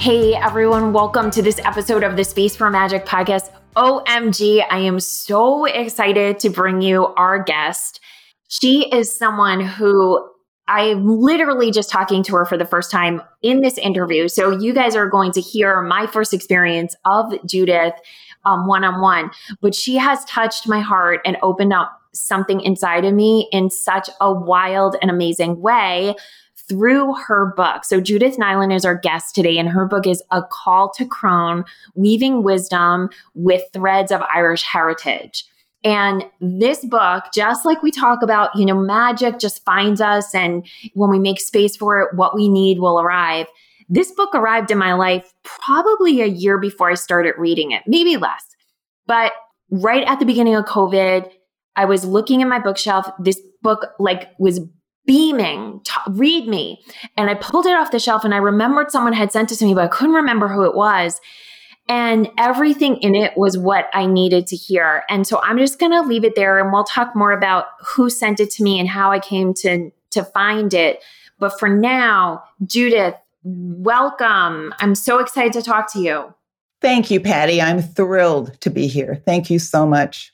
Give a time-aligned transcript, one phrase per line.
[0.00, 3.50] Hey everyone, welcome to this episode of the Space for Magic podcast.
[3.76, 8.00] OMG, I am so excited to bring you our guest.
[8.48, 10.26] She is someone who
[10.66, 14.28] I'm literally just talking to her for the first time in this interview.
[14.28, 17.92] So you guys are going to hear my first experience of Judith
[18.42, 19.30] one on one,
[19.60, 24.08] but she has touched my heart and opened up something inside of me in such
[24.18, 26.14] a wild and amazing way
[26.70, 27.84] through her book.
[27.84, 31.64] So Judith Nilan is our guest today, and her book is A Call to Crone,
[31.94, 35.44] Weaving Wisdom with Threads of Irish Heritage.
[35.82, 40.64] And this book, just like we talk about, you know, magic just finds us, and
[40.94, 43.46] when we make space for it, what we need will arrive.
[43.88, 48.16] This book arrived in my life probably a year before I started reading it, maybe
[48.16, 48.44] less.
[49.08, 49.32] But
[49.70, 51.28] right at the beginning of COVID,
[51.74, 53.10] I was looking at my bookshelf.
[53.18, 54.60] This book like was
[55.10, 56.80] beaming, t- read me.
[57.16, 59.64] And I pulled it off the shelf and I remembered someone had sent it to
[59.64, 61.20] me, but I couldn't remember who it was.
[61.88, 65.02] And everything in it was what I needed to hear.
[65.10, 68.08] And so I'm just going to leave it there and we'll talk more about who
[68.08, 71.02] sent it to me and how I came to, to find it.
[71.40, 74.72] But for now, Judith, welcome.
[74.78, 76.32] I'm so excited to talk to you.
[76.80, 77.60] Thank you, Patty.
[77.60, 79.20] I'm thrilled to be here.
[79.24, 80.32] Thank you so much.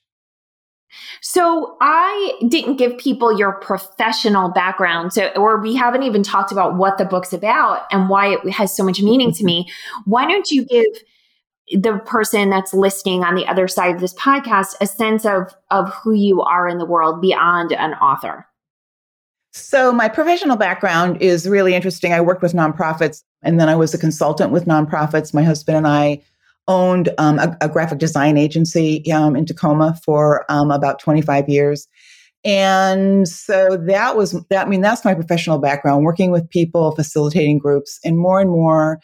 [1.20, 5.12] So I didn't give people your professional background.
[5.12, 8.74] So, or we haven't even talked about what the book's about and why it has
[8.74, 9.68] so much meaning to me.
[10.04, 10.86] Why don't you give
[11.72, 15.92] the person that's listening on the other side of this podcast a sense of, of
[15.94, 18.46] who you are in the world beyond an author?
[19.52, 22.12] So, my professional background is really interesting.
[22.12, 25.32] I worked with nonprofits and then I was a consultant with nonprofits.
[25.32, 26.20] My husband and I
[26.68, 31.86] owned um, a, a, graphic design agency um, in Tacoma for um, about 25 years.
[32.44, 34.66] And so that was that.
[34.66, 39.00] I mean, that's my professional background, working with people, facilitating groups, and more and more,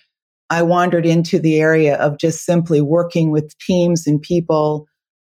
[0.49, 4.87] I wandered into the area of just simply working with teams and people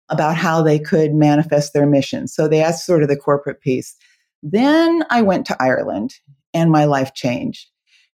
[0.08, 2.28] about how they could manifest their mission.
[2.28, 3.94] So that's sort of the corporate piece.
[4.42, 6.14] Then I went to Ireland,
[6.54, 7.66] and my life changed.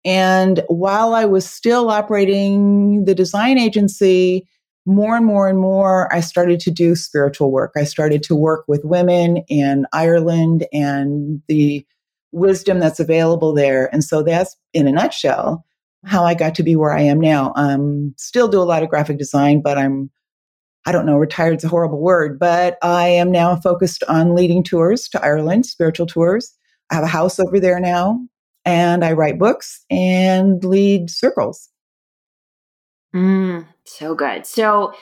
[0.04, 4.46] And while I was still operating the design agency,
[4.86, 7.72] more and more and more, I started to do spiritual work.
[7.76, 11.84] I started to work with women in Ireland and the
[12.32, 13.92] wisdom that's available there.
[13.92, 15.64] And so that's, in a nutshell,
[16.06, 17.52] how I got to be where I am now.
[17.56, 20.10] Um, still do a lot of graphic design, but I'm,
[20.86, 24.64] I don't know, retired is a horrible word, but I am now focused on leading
[24.64, 26.54] tours to Ireland, spiritual tours.
[26.90, 28.18] I have a house over there now
[28.64, 31.68] and I write books and lead circles.
[33.14, 34.46] Mm, so good.
[34.46, 34.94] So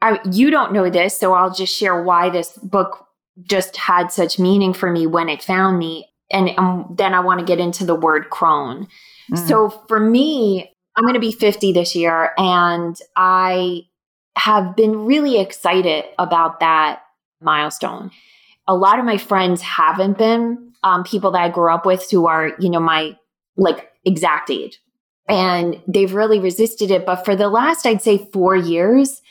[0.00, 3.06] I, you don't know this, so I'll just share why this book
[3.42, 6.08] just had such meaning for me when it found me.
[6.30, 8.88] And um, then I want to get into the word crone.
[9.32, 9.48] Mm.
[9.48, 13.82] So for me, I'm going to be 50 this year, and I
[14.36, 17.02] have been really excited about that
[17.40, 18.10] milestone.
[18.66, 22.26] A lot of my friends haven't been um, people that I grew up with who
[22.26, 23.16] are, you know, my
[23.56, 24.80] like exact age.
[25.28, 27.04] And they've really resisted it.
[27.04, 29.22] But for the last, I'd say four years,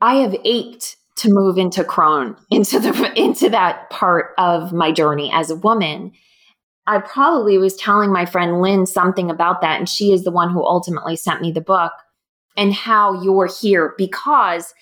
[0.00, 5.30] I have ached to move into crone, into the into that part of my journey
[5.32, 6.12] as a woman.
[6.86, 10.50] I probably was telling my friend Lynn something about that, and she is the one
[10.50, 11.92] who ultimately sent me the book
[12.56, 14.74] and how you're here because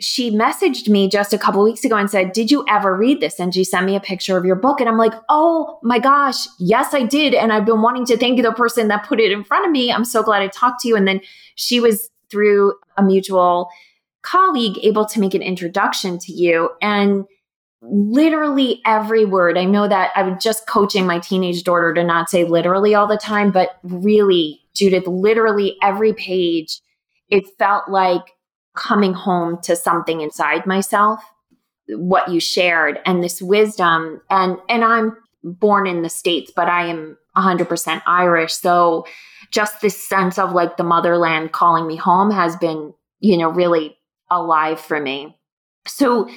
[0.00, 3.38] she messaged me just a couple weeks ago and said, Did you ever read this?
[3.38, 4.80] And she sent me a picture of your book.
[4.80, 7.34] And I'm like, Oh my gosh, yes, I did.
[7.34, 9.92] And I've been wanting to thank the person that put it in front of me.
[9.92, 10.96] I'm so glad I talked to you.
[10.96, 11.20] And then
[11.54, 13.68] she was through a mutual
[14.22, 16.70] colleague able to make an introduction to you.
[16.80, 17.24] And
[17.82, 22.30] literally every word, I know that I was just coaching my teenage daughter to not
[22.30, 26.80] say literally all the time, but really, Judith, literally every page,
[27.28, 28.22] it felt like
[28.74, 31.20] coming home to something inside myself
[31.88, 36.86] what you shared and this wisdom and and I'm born in the states but I
[36.86, 39.06] am 100% Irish so
[39.50, 43.96] just this sense of like the motherland calling me home has been you know really
[44.30, 45.36] alive for me
[45.86, 46.28] so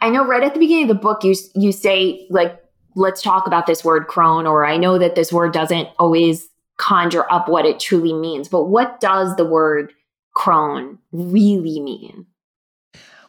[0.00, 2.62] I know right at the beginning of the book you you say like
[2.94, 6.46] let's talk about this word crone or I know that this word doesn't always
[6.76, 8.48] conjure up what it truly means.
[8.48, 9.92] But what does the word
[10.34, 12.26] crone really mean?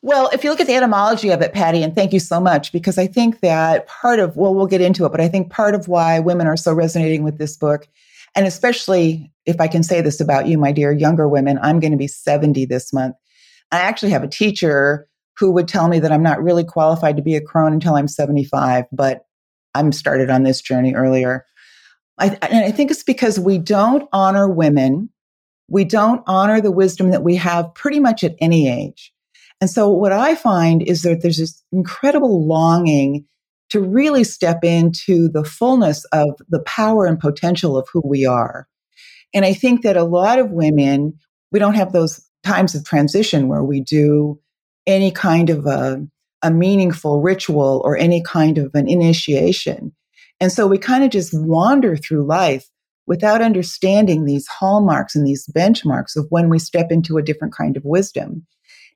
[0.02, 2.74] Well, if you look at the etymology of it, Patty, and thank you so much,
[2.74, 5.76] because I think that part of, well, we'll get into it, but I think part
[5.76, 7.88] of why women are so resonating with this book,
[8.36, 11.92] and especially if I can say this about you, my dear younger women, I'm going
[11.92, 13.16] to be 70 this month.
[13.72, 15.08] I actually have a teacher
[15.38, 18.08] who would tell me that I'm not really qualified to be a crone until I'm
[18.08, 19.26] 75, but
[19.74, 21.46] I'm started on this journey earlier.
[22.20, 25.10] I, and I think it's because we don't honor women.
[25.68, 29.13] We don't honor the wisdom that we have pretty much at any age.
[29.62, 33.25] And so what I find is that there's this incredible longing
[33.69, 38.68] to really step into the fullness of the power and potential of who we are.
[39.33, 41.18] And I think that a lot of women,
[41.51, 44.39] we don't have those times of transition where we do
[44.86, 46.06] any kind of a,
[46.42, 49.94] a meaningful ritual or any kind of an initiation.
[50.39, 52.68] And so we kind of just wander through life
[53.06, 57.76] without understanding these hallmarks and these benchmarks of when we step into a different kind
[57.76, 58.46] of wisdom.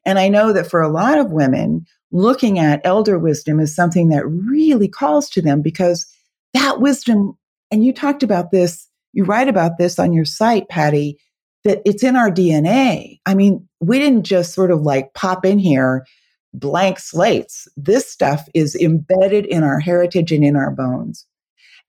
[0.05, 4.09] And I know that for a lot of women, looking at elder wisdom is something
[4.09, 6.05] that really calls to them because
[6.53, 7.37] that wisdom,
[7.71, 11.17] and you talked about this, you write about this on your site, Patty,
[11.65, 13.19] that it's in our DNA.
[13.25, 16.05] I mean, we didn't just sort of like pop in here
[16.53, 17.67] blank slates.
[17.75, 21.25] This stuff is embedded in our heritage and in our bones.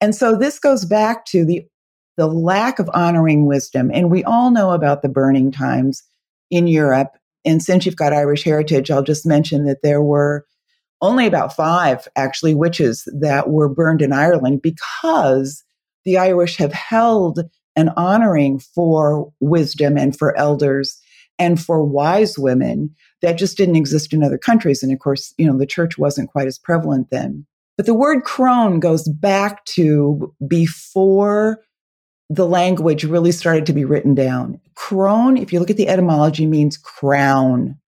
[0.00, 1.64] And so this goes back to the
[2.18, 3.90] the lack of honoring wisdom.
[3.94, 6.02] And we all know about the burning times
[6.50, 10.44] in Europe and since you've got Irish heritage, I'll just mention that there were
[11.00, 15.64] only about five actually witches that were burned in Ireland because
[16.04, 17.40] the Irish have held
[17.74, 21.00] an honoring for wisdom and for elders
[21.38, 24.82] and for wise women that just didn't exist in other countries.
[24.82, 27.46] And of course, you know, the church wasn't quite as prevalent then.
[27.76, 31.60] But the word crone goes back to before
[32.30, 34.60] the language really started to be written down.
[34.74, 37.78] Crone, if you look at the etymology, means crown.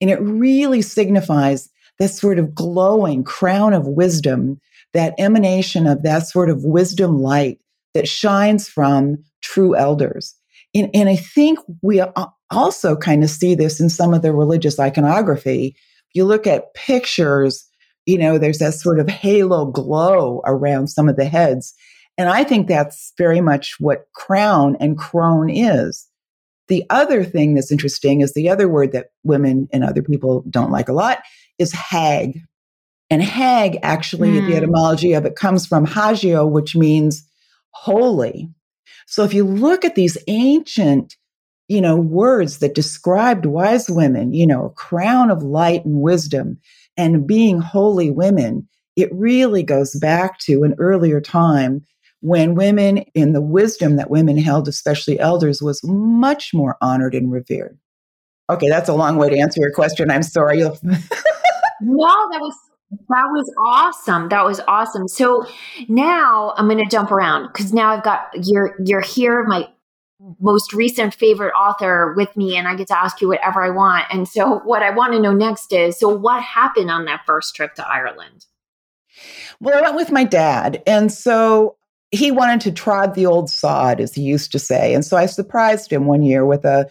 [0.00, 1.68] And it really signifies
[1.98, 4.60] this sort of glowing crown of wisdom,
[4.92, 7.58] that emanation of that sort of wisdom light
[7.94, 10.34] that shines from true elders.
[10.74, 12.02] And, and I think we
[12.50, 15.76] also kind of see this in some of the religious iconography.
[15.76, 17.66] If you look at pictures,
[18.06, 21.74] you know, there's that sort of halo glow around some of the heads.
[22.18, 26.06] And I think that's very much what crown and crone is.
[26.68, 30.70] The other thing that's interesting is the other word that women and other people don't
[30.70, 31.18] like a lot
[31.58, 32.40] is hag.
[33.10, 34.46] And hag, actually, mm.
[34.46, 34.56] the hmm.
[34.56, 37.28] etymology of it comes from hagio, which means
[37.72, 38.48] holy.
[39.06, 41.16] So if you look at these ancient,
[41.68, 46.58] you know, words that described wise women, you know, a crown of light and wisdom
[46.96, 48.66] and being holy women,
[48.96, 51.84] it really goes back to an earlier time
[52.22, 57.32] when women, in the wisdom that women held, especially elders, was much more honored and
[57.32, 57.76] revered.
[58.48, 60.10] Okay, that's a long way to answer your question.
[60.10, 60.58] I'm sorry.
[60.62, 62.54] no, that was
[62.90, 64.28] that was awesome.
[64.28, 65.08] That was awesome.
[65.08, 65.44] So
[65.88, 69.68] now I'm going to jump around because now I've got you're you're here, my
[70.40, 74.04] most recent favorite author with me, and I get to ask you whatever I want.
[74.12, 77.56] And so what I want to know next is, so what happened on that first
[77.56, 78.46] trip to Ireland?
[79.60, 81.76] Well, I went with my dad, and so
[82.12, 84.94] he wanted to trod the old sod, as he used to say.
[84.94, 86.88] And so I surprised him one year with a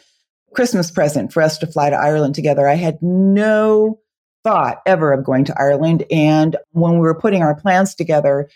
[0.54, 2.68] Christmas present for us to fly to Ireland together.
[2.68, 4.00] I had no
[4.44, 6.04] thought ever of going to Ireland.
[6.12, 8.50] And when we were putting our plans together,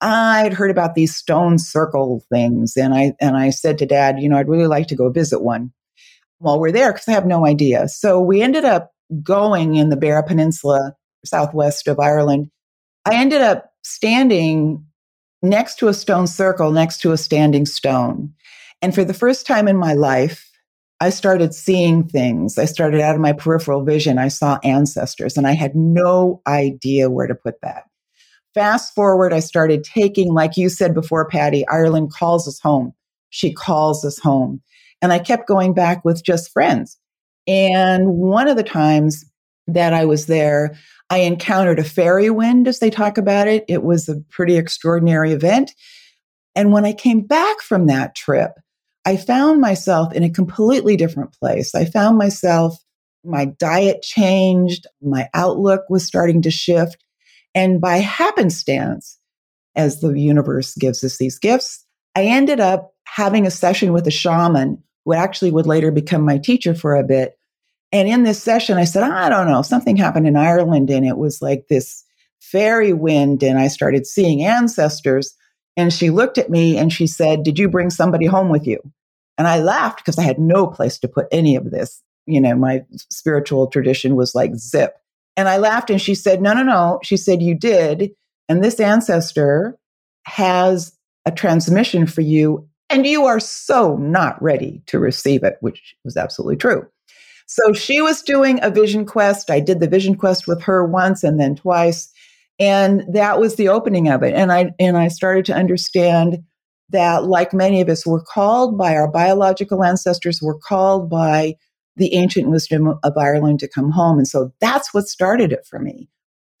[0.00, 2.76] I'd heard about these stone circle things.
[2.76, 5.42] And I, and I said to dad, you know, I'd really like to go visit
[5.42, 5.72] one
[6.38, 7.88] while we're there because I have no idea.
[7.88, 12.50] So we ended up going in the Beara Peninsula, southwest of Ireland.
[13.04, 14.86] I ended up standing
[15.42, 18.32] next to a stone circle, next to a standing stone.
[18.80, 20.48] And for the first time in my life,
[21.00, 22.58] I started seeing things.
[22.58, 24.18] I started out of my peripheral vision.
[24.18, 27.84] I saw ancestors and I had no idea where to put that.
[28.54, 32.92] Fast forward, I started taking, like you said before, Patty, Ireland calls us home.
[33.30, 34.62] She calls us home.
[35.00, 36.98] And I kept going back with just friends.
[37.48, 39.24] And one of the times
[39.66, 40.76] that I was there,
[41.12, 43.66] I encountered a fairy wind, as they talk about it.
[43.68, 45.72] It was a pretty extraordinary event.
[46.56, 48.52] And when I came back from that trip,
[49.04, 51.74] I found myself in a completely different place.
[51.74, 52.78] I found myself,
[53.22, 57.04] my diet changed, my outlook was starting to shift.
[57.54, 59.18] And by happenstance,
[59.76, 61.84] as the universe gives us these gifts,
[62.16, 66.38] I ended up having a session with a shaman who actually would later become my
[66.38, 67.38] teacher for a bit,
[67.92, 71.18] and in this session, I said, I don't know, something happened in Ireland and it
[71.18, 72.04] was like this
[72.40, 73.42] fairy wind.
[73.42, 75.34] And I started seeing ancestors.
[75.76, 78.78] And she looked at me and she said, Did you bring somebody home with you?
[79.38, 82.02] And I laughed because I had no place to put any of this.
[82.26, 84.94] You know, my spiritual tradition was like zip.
[85.36, 87.00] And I laughed and she said, No, no, no.
[87.02, 88.10] She said, You did.
[88.48, 89.78] And this ancestor
[90.24, 90.92] has
[91.26, 96.16] a transmission for you, and you are so not ready to receive it, which was
[96.16, 96.86] absolutely true.
[97.46, 99.50] So she was doing a vision quest.
[99.50, 102.10] I did the vision quest with her once and then twice.
[102.58, 104.34] And that was the opening of it.
[104.34, 106.38] And I and I started to understand
[106.90, 111.54] that like many of us were called by our biological ancestors, were called by
[111.96, 114.18] the ancient wisdom of Ireland to come home.
[114.18, 116.08] And so that's what started it for me.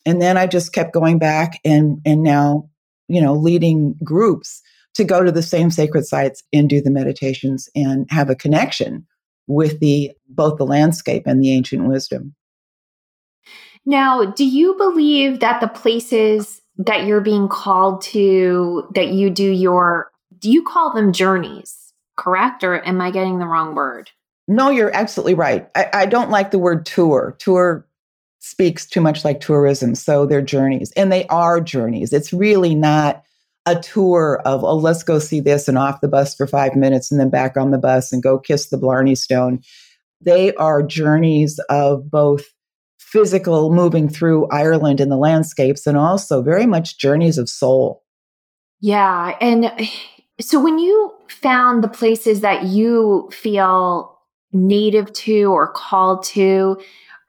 [0.04, 2.68] And then I just kept going back and and now,
[3.08, 4.62] you know, leading groups
[4.94, 9.06] to go to the same sacred sites and do the meditations and have a connection
[9.52, 12.34] with the both the landscape and the ancient wisdom.
[13.84, 19.50] Now, do you believe that the places that you're being called to that you do
[19.50, 22.64] your do you call them journeys, correct?
[22.64, 24.10] Or am I getting the wrong word?
[24.48, 25.68] No, you're absolutely right.
[25.76, 27.36] I, I don't like the word tour.
[27.38, 27.86] Tour
[28.40, 29.94] speaks too much like tourism.
[29.94, 32.12] So they're journeys, and they are journeys.
[32.12, 33.22] It's really not
[33.66, 37.10] a tour of, oh, let's go see this and off the bus for five minutes
[37.10, 39.60] and then back on the bus and go kiss the Blarney Stone.
[40.20, 42.44] They are journeys of both
[42.98, 48.02] physical moving through Ireland and the landscapes and also very much journeys of soul.
[48.80, 49.36] Yeah.
[49.40, 49.70] And
[50.40, 54.18] so when you found the places that you feel
[54.52, 56.80] native to or called to,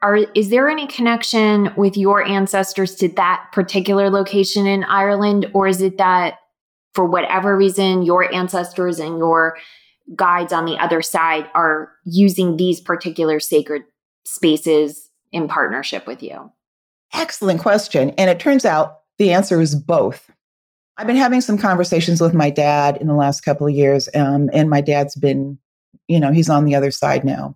[0.03, 5.65] are is there any connection with your ancestors to that particular location in Ireland or
[5.65, 6.35] is it that
[6.93, 9.57] for whatever reason your ancestors and your
[10.15, 13.83] guides on the other side are using these particular sacred
[14.25, 16.51] spaces in partnership with you?
[17.13, 18.09] Excellent question.
[18.11, 20.29] And it turns out the answer is both.
[20.97, 24.49] I've been having some conversations with my dad in the last couple of years, um,
[24.53, 25.57] and my dad's been,
[26.07, 27.55] you know, he's on the other side now.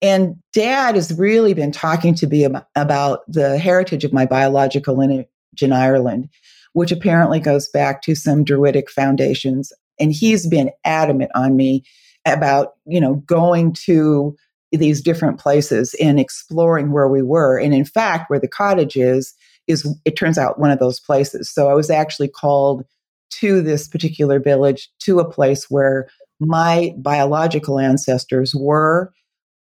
[0.00, 5.26] And dad has really been talking to me about the heritage of my biological lineage
[5.60, 6.28] in Ireland,
[6.72, 9.72] which apparently goes back to some Druidic foundations.
[9.98, 11.82] And he's been adamant on me
[12.24, 14.36] about, you know, going to
[14.70, 17.58] these different places and exploring where we were.
[17.58, 19.34] And in fact, where the cottage is,
[19.66, 21.50] is it turns out one of those places.
[21.50, 22.84] So I was actually called
[23.30, 26.08] to this particular village, to a place where
[26.40, 29.12] my biological ancestors were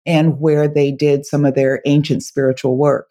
[0.06, 3.08] and where they did some of their ancient spiritual work.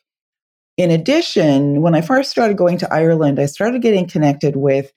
[0.77, 4.91] In addition, when I first started going to Ireland, I started getting connected with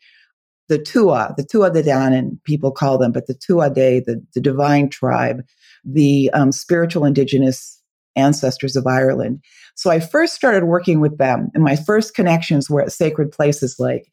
[0.69, 4.89] the Tua, the Tua de Danann, people call them, but the Tuatha, the, the divine
[4.89, 5.43] tribe,
[5.85, 7.81] the um, spiritual indigenous
[8.17, 9.43] ancestors of Ireland.
[9.75, 13.77] So I first started working with them, and my first connections were at sacred places
[13.79, 14.11] like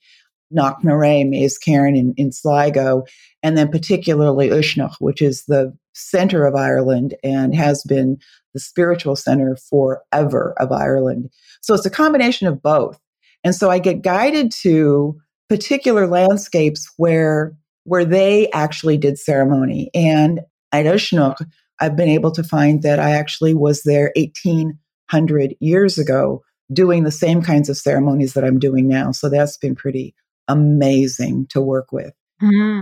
[0.54, 3.04] Knocknarea, Maeve's Cairn in, in Sligo,
[3.42, 8.18] and then particularly Uisneach, which is the center of Ireland and has been
[8.54, 11.30] the spiritual center forever of Ireland.
[11.62, 13.00] So it's a combination of both.
[13.44, 15.20] And so I get guided to
[15.50, 19.90] particular landscapes where where they actually did ceremony.
[19.94, 21.44] And at Uisneach,
[21.80, 27.12] I've been able to find that I actually was there 1800 years ago doing the
[27.12, 29.12] same kinds of ceremonies that I'm doing now.
[29.12, 30.14] So that's been pretty
[30.48, 32.14] amazing to work with.
[32.42, 32.82] Mm-hmm.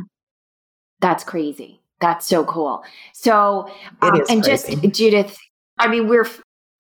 [1.00, 1.79] That's crazy.
[2.02, 2.84] That's so cool.
[3.14, 3.70] So,
[4.02, 4.76] um, and crazy.
[4.76, 5.38] just Judith,
[5.78, 6.28] I mean, we're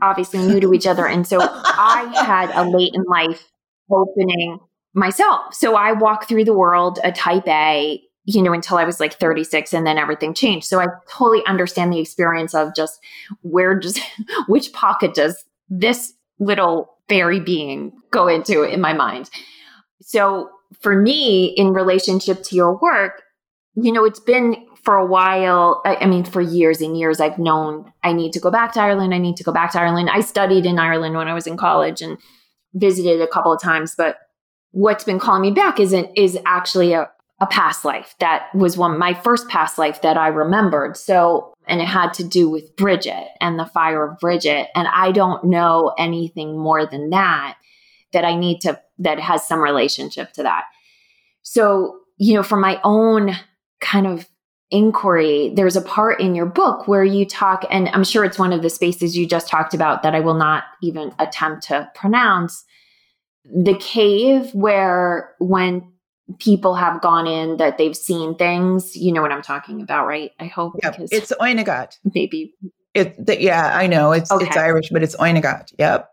[0.01, 1.05] obviously new to each other.
[1.05, 3.51] And so I had a late in life
[3.91, 4.59] opening
[4.93, 5.53] myself.
[5.53, 9.19] So I walked through the world a type A, you know, until I was like
[9.19, 10.67] 36 and then everything changed.
[10.67, 12.99] So I totally understand the experience of just
[13.41, 13.99] where does,
[14.47, 19.29] which pocket does this little fairy being go into in my mind?
[20.01, 20.49] So
[20.79, 23.23] for me, in relationship to your work,
[23.75, 25.81] you know, it's been for a while.
[25.85, 28.81] I, I, mean, for years and years, I've known I need to go back to
[28.81, 29.13] Ireland.
[29.13, 30.09] I need to go back to Ireland.
[30.09, 32.17] I studied in Ireland when I was in college and
[32.73, 33.95] visited a couple of times.
[33.95, 34.17] But
[34.71, 37.09] what's been calling me back isn't is actually a,
[37.39, 40.97] a past life that was one my first past life that I remembered.
[40.97, 44.67] So, and it had to do with Bridget and the fire of Bridget.
[44.75, 47.57] And I don't know anything more than that
[48.11, 50.63] that I need to that has some relationship to that.
[51.41, 53.35] So, you know, for my own
[53.79, 54.27] kind of
[54.71, 58.53] inquiry, there's a part in your book where you talk, and I'm sure it's one
[58.53, 62.63] of the spaces you just talked about that I will not even attempt to pronounce.
[63.45, 65.91] The cave where when
[66.37, 70.31] people have gone in that they've seen things, you know what I'm talking about, right?
[70.39, 70.75] I hope.
[70.83, 71.97] Yeah, it's Oweynagat.
[72.13, 72.53] Maybe.
[72.93, 74.45] It, the, yeah, I know it's okay.
[74.45, 75.73] it's Irish, but it's Oweynagat.
[75.79, 76.11] Yep,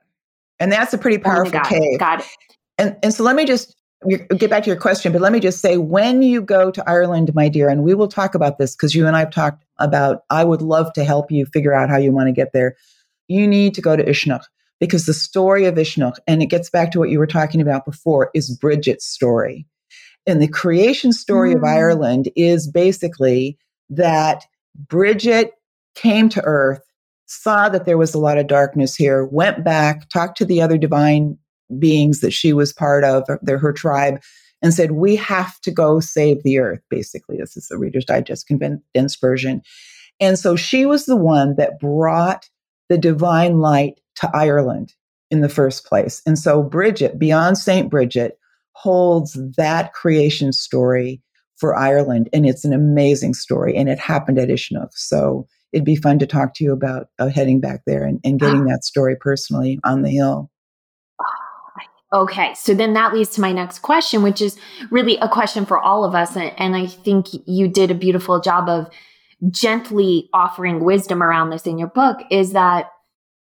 [0.59, 1.99] and that's a pretty powerful cave.
[1.99, 2.27] Got it.
[2.79, 3.76] And and so let me just
[4.09, 7.35] get back to your question, but let me just say when you go to Ireland,
[7.35, 10.23] my dear, and we will talk about this because you and I have talked about,
[10.31, 12.77] I would love to help you figure out how you want to get there.
[13.29, 14.45] You need to go to Uisneach
[14.79, 17.85] because the story of Uisneach, and it gets back to what you were talking about
[17.85, 19.67] before, is Bridget's story.
[20.27, 21.57] And the creation story mm.
[21.57, 23.57] of Ireland is basically
[23.91, 24.45] that
[24.77, 25.53] Bridget
[25.95, 26.83] came to earth,
[27.27, 30.77] saw that there was a lot of darkness here, went back, talked to the other
[30.79, 31.39] divine
[31.79, 34.21] beings that she was part of, their, her tribe,
[34.63, 37.37] and said, We have to go save the earth, basically.
[37.39, 39.63] This is the Reader's Digest condensed version.
[40.21, 42.49] And so she was the one that brought
[42.89, 44.95] the divine light to Ireland
[45.31, 46.23] in the first place.
[46.27, 47.91] And so Bridget, beyond St.
[47.91, 48.39] Bridget,
[48.73, 51.21] holds that creation story
[51.57, 52.29] for Ireland.
[52.33, 53.77] And it's an amazing story.
[53.77, 54.93] And it happened at Uisneach.
[54.93, 58.39] So it'd be fun to talk to you about uh, heading back there and, and
[58.39, 58.73] getting ah.
[58.73, 60.51] that story personally on the hill.
[62.13, 64.57] Okay, so then that leads to my next question, which is
[64.91, 66.37] really a question for all of us.
[66.37, 68.89] And I think you did a beautiful job of
[69.51, 72.91] gently offering wisdom around this in your book is that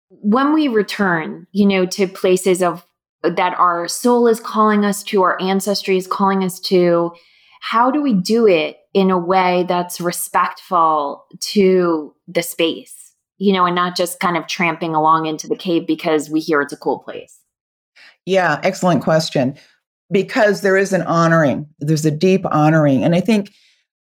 [0.09, 2.85] when we return, you know, to places of
[3.23, 7.11] that our soul is calling us to, our ancestry is calling us to,
[7.61, 13.65] how do we do it in a way that's respectful to the space, you know,
[13.65, 16.77] and not just kind of tramping along into the cave because we hear it's a
[16.77, 17.38] cool place?
[18.25, 19.55] Yeah, excellent question.
[20.11, 23.03] Because there is an honoring, there's a deep honoring.
[23.03, 23.51] And I think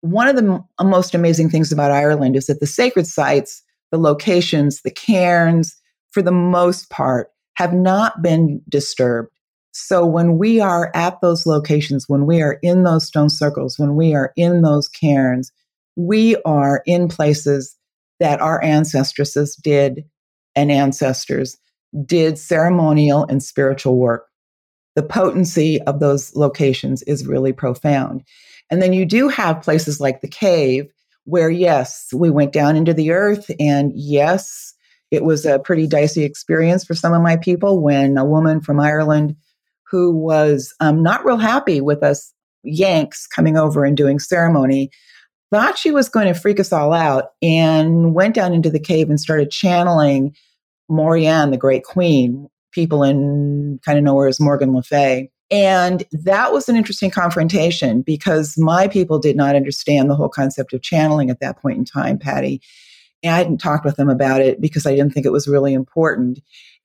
[0.02, 3.62] one of the m- uh, most amazing things about Ireland is that the sacred sites,
[3.92, 5.74] the locations, the cairns,
[6.12, 9.30] for the most part, have not been disturbed.
[9.72, 13.96] So when we are at those locations, when we are in those stone circles, when
[13.96, 15.52] we are in those cairns,
[15.96, 17.76] we are in places
[18.20, 20.04] that our ancestresses did
[20.56, 21.58] and ancestors
[22.06, 24.28] did ceremonial and spiritual work.
[24.96, 28.24] The potency of those locations is really profound.
[28.70, 30.88] And then you do have places like the cave
[31.26, 34.74] where, yes, we went down into the earth, and yes,
[35.10, 38.80] it was a pretty dicey experience for some of my people when a woman from
[38.80, 39.36] Ireland
[39.90, 44.90] who was um, not real happy with us Yanks coming over and doing ceremony
[45.52, 49.10] thought she was going to freak us all out and went down into the cave
[49.10, 50.36] and started channeling
[50.94, 55.30] Morrigan, the great queen, people in kind of nowhere as Morgan Le Fay.
[55.52, 60.74] And that was an interesting confrontation because my people did not understand the whole concept
[60.74, 62.62] of channeling at that point in time, Patty.
[63.22, 65.74] And I hadn't talked with them about it because I didn't think it was really
[65.74, 66.40] important.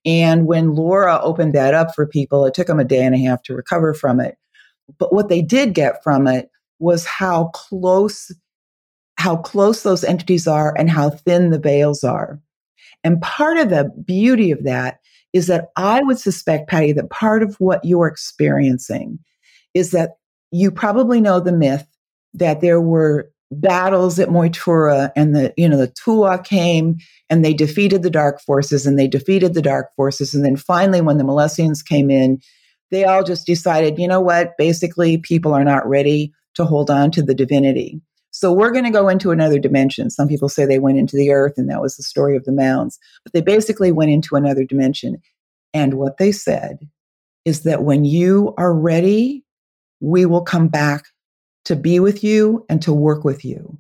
[0.04, 3.18] And when Laura opened that up for people, it took them a day and a
[3.18, 4.36] half to recover from it.
[4.98, 8.32] But what they did get from it was how close
[9.16, 12.40] how close those entities are and how thin the veils are.
[13.04, 14.98] And part of the beauty of that
[15.32, 19.18] is that I would suspect, Patty, that part of what you're experiencing
[19.74, 20.16] is that
[20.50, 21.86] you probably know the myth
[22.34, 26.98] that there were battles at Moytura and the, you know, the Tuatha came
[27.30, 30.34] and they defeated the dark forces and they defeated the dark forces.
[30.34, 32.40] And then finally, when the Milesians came in,
[32.90, 37.10] they all just decided, you know what, basically people are not ready to hold on
[37.12, 38.00] to the divinity.
[38.38, 40.10] So we're going to go into another dimension.
[40.10, 42.52] Some people say they went into the earth and that was the story of the
[42.52, 45.20] mounds, but they basically went into another dimension.
[45.74, 46.88] And what they said
[47.44, 49.44] is that when you are ready,
[49.98, 51.06] we will come back
[51.64, 53.76] to be with you and to work with you.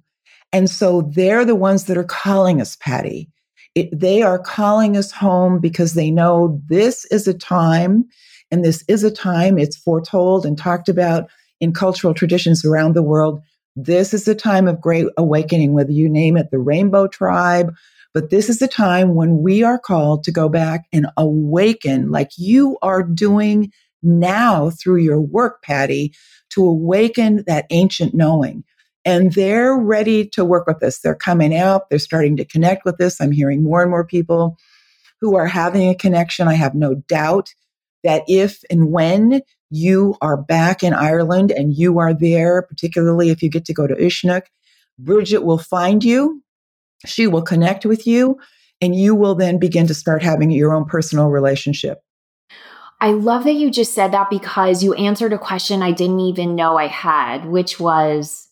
[0.52, 3.30] And so they're the ones that are calling us, Patty.
[3.76, 8.06] It, they are calling us home because they know this is a time,
[8.50, 13.04] and this is a time it's foretold and talked about in cultural traditions around the
[13.04, 13.40] world
[13.84, 17.72] this is a time of great awakening, whether you name it the rainbow tribe,
[18.12, 22.32] but this is a time when we are called to go back and awaken like
[22.36, 26.12] you are doing now through your work, Patty,
[26.50, 28.64] to awaken that ancient knowing.
[29.04, 30.98] And they're ready to work with us.
[30.98, 33.20] They're coming out, they're starting to connect with us.
[33.20, 34.56] I'm hearing more and more people
[35.20, 36.48] who are having a connection.
[36.48, 37.54] I have no doubt
[38.04, 43.42] that if and when you are back in Ireland and you are there, particularly if
[43.42, 44.46] you get to go to Uisneach,
[44.98, 46.42] Bridget will find you.
[47.06, 48.38] She will connect with you,
[48.80, 52.02] and you will then begin to start having your own personal relationship.
[53.00, 56.56] I love that you just said that because you answered a question I didn't even
[56.56, 58.48] know I had, which was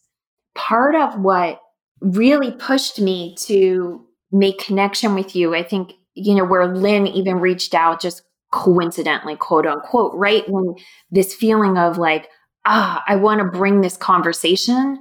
[0.55, 1.61] part of what
[2.01, 5.55] really pushed me to make connection with you.
[5.55, 10.49] I think, you know, where Lynn even reached out just coincidentally, quote unquote, right?
[10.49, 10.75] When
[11.11, 12.29] this feeling of like,
[12.65, 14.99] ah, I want to bring this conversation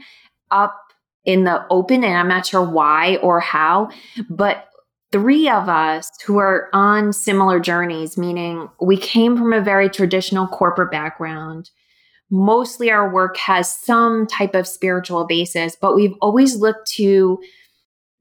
[0.51, 0.79] up
[1.25, 3.89] in the open, and I'm not sure why or how,
[4.29, 4.67] but
[5.11, 10.47] three of us who are on similar journeys, meaning we came from a very traditional
[10.47, 11.69] corporate background.
[12.29, 17.39] mostly our work has some type of spiritual basis, but we've always looked to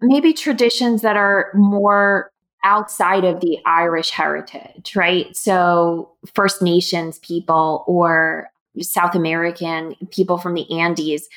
[0.00, 2.30] maybe traditions that are more
[2.64, 5.34] outside of the Irish heritage, right?
[5.36, 8.50] So, First Nations people or
[8.80, 11.28] South American people from the Andes,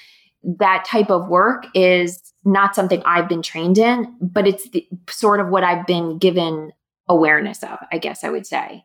[0.44, 5.40] that type of work is not something I've been trained in, but it's the, sort
[5.40, 6.72] of what I've been given
[7.10, 8.84] awareness of, I guess I would say.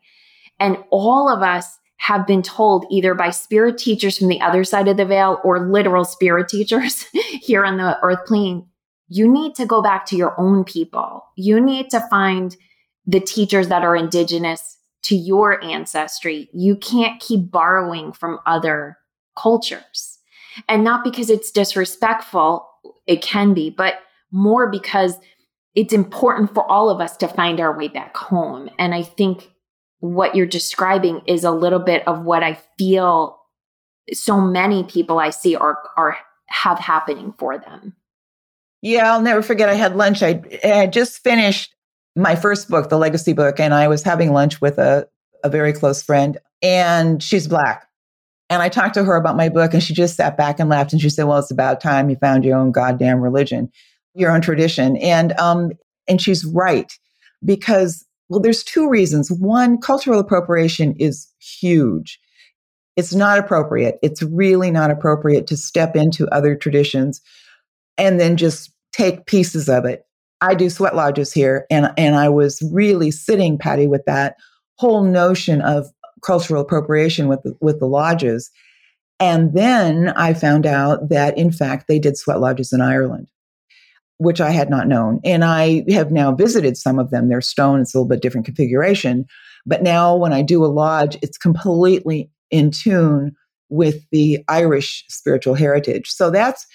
[0.59, 4.87] And all of us have been told either by spirit teachers from the other side
[4.87, 7.03] of the veil or literal spirit teachers
[7.41, 8.67] here on the earth plane
[9.13, 11.23] you need to go back to your own people.
[11.35, 12.57] You need to find
[13.05, 16.49] the teachers that are indigenous to your ancestry.
[16.51, 18.97] You can't keep borrowing from other
[19.37, 20.17] cultures.
[20.67, 22.67] And not because it's disrespectful,
[23.05, 23.99] it can be, but
[24.31, 25.17] more because
[25.75, 28.67] it's important for all of us to find our way back home.
[28.79, 29.51] And I think
[29.99, 33.39] what you're describing is a little bit of what I feel
[34.11, 37.95] so many people I see are are have happening for them.
[38.83, 39.69] Yeah, I'll never forget.
[39.69, 40.21] I had lunch.
[40.21, 41.73] I, had just finished
[42.17, 45.07] my first book, the legacy book, and I was having lunch with a,
[45.41, 47.87] a very close friend, and she's black.
[48.49, 50.91] And I talked to her about my book, and she just sat back and laughed.
[50.91, 53.71] And she said, "Well, it's about time you found your own goddamn religion,
[54.15, 55.71] your own tradition." And um,
[56.09, 56.91] and she's right
[57.45, 59.31] because well, there's two reasons.
[59.31, 62.19] One, cultural appropriation is huge.
[62.97, 63.97] It's not appropriate.
[64.03, 67.21] It's really not appropriate to step into other traditions
[67.97, 70.05] and then just take pieces of it.
[70.41, 74.35] I do sweat lodges here, and and I was really sitting, Patty, with that
[74.77, 75.87] whole notion of
[76.23, 78.49] cultural appropriation with the, with the lodges.
[79.19, 83.27] And then I found out that in fact they did sweat lodges in Ireland,
[84.17, 85.19] which I had not known.
[85.23, 87.29] And I have now visited some of them.
[87.29, 89.25] They're stone, it's a little bit different configuration.
[89.65, 93.33] But now when I do a lodge, it's completely in tune
[93.69, 96.09] with the Irish spiritual heritage.
[96.09, 96.65] So that's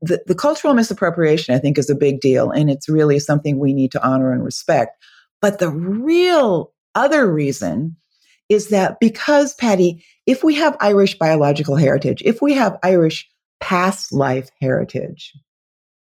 [0.00, 2.50] the, the cultural misappropriation, I think, is a big deal.
[2.50, 4.96] And it's really something we need to honor and respect.
[5.40, 7.96] But the real other reason
[8.48, 13.28] is that because, Patty, if we have Irish biological heritage, if we have Irish
[13.60, 15.32] past life heritage,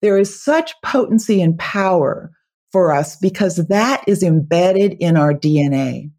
[0.02, 2.32] there is such potency and power
[2.72, 6.12] for us because that is embedded in our DNA.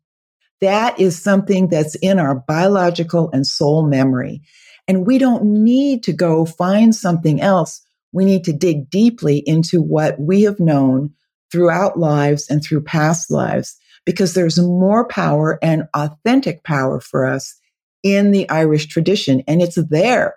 [0.61, 4.42] That is something that's in our biological and soul memory.
[4.90, 7.81] And we don't need to go find something else.
[8.11, 11.14] We need to dig deeply into what we have known
[11.53, 17.55] throughout lives and through past lives because there's more power and authentic power for us
[18.03, 19.44] in the Irish tradition.
[19.46, 20.35] And it's there.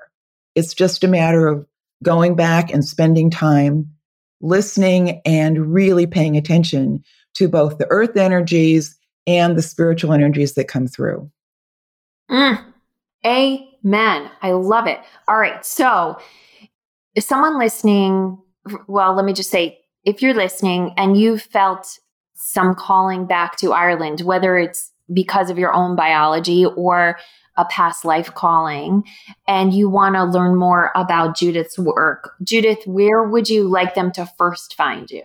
[0.53, 1.65] It's just a matter of
[2.03, 3.89] going back and spending time
[4.39, 7.03] listening and really paying attention
[7.37, 11.31] to both the earth energies and the spiritual energies that come through.
[12.29, 12.72] Mm.
[13.25, 14.29] Amen.
[14.41, 14.99] I love it.
[15.27, 15.65] All right.
[15.65, 16.17] So,
[17.15, 18.39] if someone listening,
[18.87, 21.99] well, let me just say, if you're listening and you felt
[22.35, 27.17] some calling back to Ireland, whether it's because of your own biology or
[27.55, 29.03] a past life calling,
[29.47, 34.11] and you want to learn more about Judith's work, Judith, where would you like them
[34.13, 35.23] to first find you?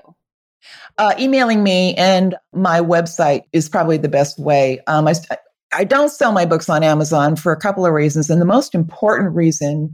[0.99, 4.81] Uh, emailing me and my website is probably the best way.
[4.87, 5.15] Um, I,
[5.73, 8.31] I don't sell my books on Amazon for a couple of reasons.
[8.31, 9.93] And the most important reason,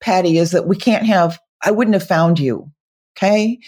[0.00, 2.70] Patty, is that we can't have, I wouldn't have found you.
[3.16, 3.58] Okay.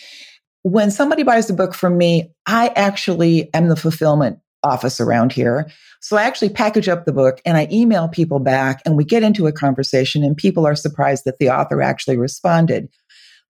[0.62, 5.70] When somebody buys a book from me, I actually am the fulfillment office around here.
[6.00, 9.22] So I actually package up the book and I email people back and we get
[9.22, 12.88] into a conversation and people are surprised that the author actually responded.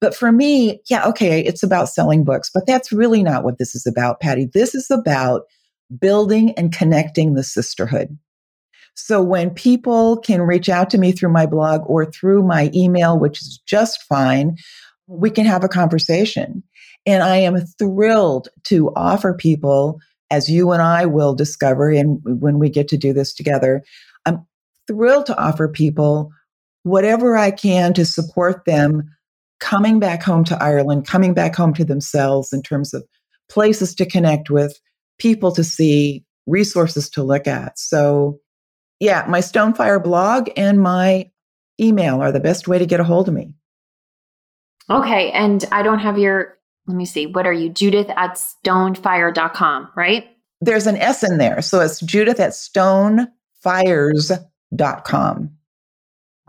[0.00, 3.74] But for me, yeah, okay, it's about selling books, but that's really not what this
[3.74, 4.48] is about, Patty.
[4.52, 5.42] This is about
[5.98, 8.16] building and connecting the sisterhood.
[8.94, 13.18] So when people can reach out to me through my blog or through my email,
[13.18, 14.56] which is just fine,
[15.06, 16.62] we can have a conversation.
[17.06, 20.00] And I am thrilled to offer people,
[20.30, 23.82] as you and I will discover, and when we get to do this together,
[24.26, 24.46] I'm
[24.86, 26.30] thrilled to offer people
[26.82, 29.08] whatever I can to support them
[29.60, 33.04] coming back home to Ireland, coming back home to themselves in terms of
[33.48, 34.78] places to connect with,
[35.20, 37.78] people to see, resources to look at.
[37.78, 38.40] So,
[38.98, 41.30] yeah, my Stonefire blog and my
[41.80, 43.54] email are the best way to get a hold of me.
[44.90, 45.30] Okay.
[45.30, 47.70] And I don't have your, let me see, what are you?
[47.70, 50.26] Judith at stonefire.com, right?
[50.60, 51.62] There's an S in there.
[51.62, 55.50] So it's Judith at stonefires.com.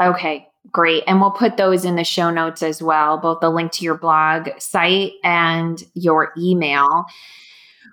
[0.01, 0.47] Okay.
[0.71, 1.03] Great.
[1.07, 3.97] And we'll put those in the show notes as well, both the link to your
[3.97, 7.05] blog site and your email.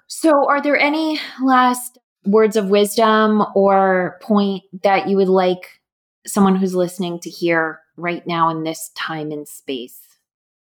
[0.07, 5.81] So, are there any last words of wisdom or point that you would like
[6.27, 9.99] someone who's listening to hear right now in this time and space?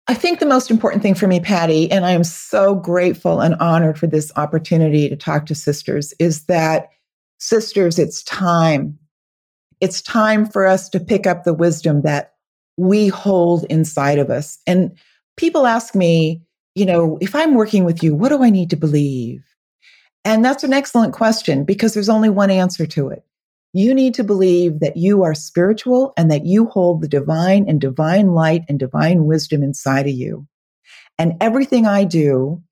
[0.09, 3.57] I think the most important thing for me, Patty, and I am so grateful and
[3.57, 6.90] honored for this opportunity to talk to sisters, is that
[7.38, 8.98] sisters, it's time.
[9.81, 12.35] It's time for us to pick up the wisdom that
[12.76, 14.59] we hold inside of us.
[14.66, 14.96] And
[15.37, 16.45] people ask me,
[16.76, 19.42] you know, if I'm working with you, what do I need to believe?
[20.26, 23.24] And that's an excellent question because there's only one answer to it.
[23.72, 27.80] You need to believe that you are spiritual and that you hold the divine and
[27.80, 30.46] divine light and divine wisdom inside of you.
[31.18, 32.62] And everything I do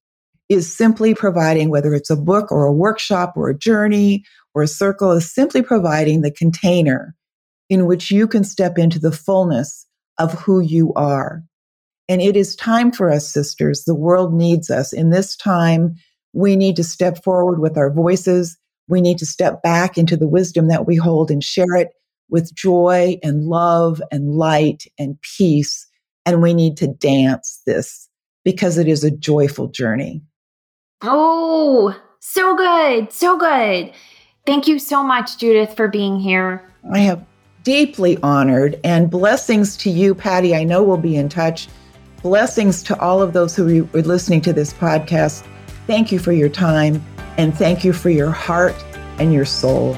[0.50, 4.68] is simply providing, whether it's a book or a workshop or a journey or a
[4.68, 7.14] circle, is simply providing the container
[7.70, 9.86] in which you can step into the fullness
[10.18, 11.42] of who you are.
[12.08, 13.84] And it is time for us, sisters.
[13.84, 14.92] The world needs us.
[14.92, 15.96] In this time,
[16.32, 20.28] we need to step forward with our voices we need to step back into the
[20.28, 21.88] wisdom that we hold and share it
[22.28, 25.86] with joy and love and light and peace.
[26.26, 28.08] And we need to dance this
[28.44, 30.22] because it is a joyful journey.
[31.02, 33.12] Oh, so good.
[33.12, 33.92] So good.
[34.46, 36.62] Thank you so much, Judith, for being here.
[36.92, 37.24] I have
[37.62, 40.54] deeply honored and blessings to you, Patty.
[40.54, 41.68] I know we'll be in touch.
[42.24, 45.46] Blessings to all of those who are listening to this podcast.
[45.87, 47.04] Thank you for your time.
[47.37, 48.74] And thank you for your heart
[49.18, 49.92] and your soul.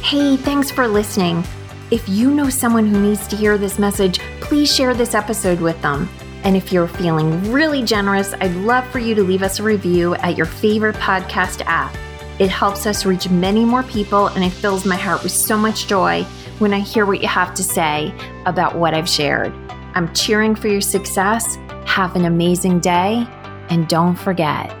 [0.00, 1.44] Hey, thanks for listening.
[1.90, 5.80] If you know someone who needs to hear this message, please share this episode with
[5.82, 6.08] them.
[6.44, 10.14] And if you're feeling really generous, I'd love for you to leave us a review
[10.14, 11.94] at your favorite podcast app.
[12.38, 15.88] It helps us reach many more people, and it fills my heart with so much
[15.88, 16.22] joy
[16.58, 18.14] when I hear what you have to say
[18.46, 19.52] about what I've shared.
[19.94, 21.56] I'm cheering for your success.
[21.84, 23.26] Have an amazing day,
[23.68, 24.76] and don't forget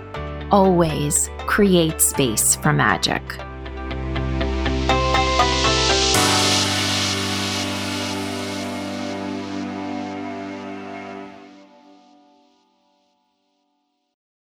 [0.50, 3.22] always create space for magic.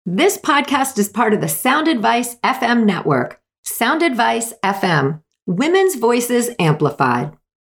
[0.06, 3.39] This podcast is part of the Sound Advice FM network.
[3.63, 7.32] Sound Advice FM, Women's Voices Amplified.